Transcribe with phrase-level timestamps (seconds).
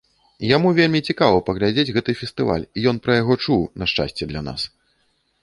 [0.55, 4.61] Яму вельмі цікава паглядзець гэты фестываль, ён пра яго чуў, на шчасце для нас.